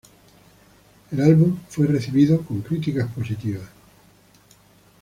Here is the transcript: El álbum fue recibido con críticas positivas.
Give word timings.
El 1.11 1.21
álbum 1.21 1.59
fue 1.69 1.85
recibido 1.85 2.41
con 2.41 2.61
críticas 2.61 3.07
positivas. 3.11 3.69